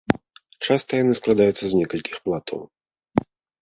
[0.65, 2.55] Часта яны складаюцца з некалькіх плато.